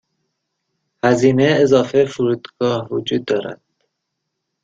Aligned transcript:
هزینه 1.03 1.57
اضافه 1.63 2.05
فرودگاه 2.05 2.87
وجود 2.93 3.25
دارد. 3.25 3.61